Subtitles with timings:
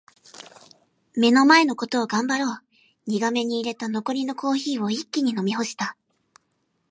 [1.15, 2.63] 「目の前のことを頑張ろう」
[3.05, 5.95] 苦めに淹れた残りのコーヒーを一気に飲み干した。